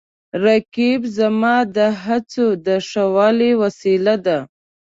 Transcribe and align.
رقیب 0.43 1.01
زما 1.17 1.55
د 1.75 1.77
هڅو 2.03 2.47
د 2.65 2.67
ښه 2.87 3.03
والي 3.15 3.51
وسیله 3.61 4.15
ده 4.25 4.37